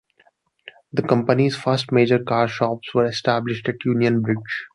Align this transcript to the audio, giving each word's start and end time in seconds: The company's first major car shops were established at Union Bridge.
The 0.93 1.03
company's 1.03 1.55
first 1.55 1.91
major 1.91 2.17
car 2.17 2.47
shops 2.47 2.91
were 2.95 3.05
established 3.05 3.69
at 3.69 3.85
Union 3.85 4.23
Bridge. 4.23 4.67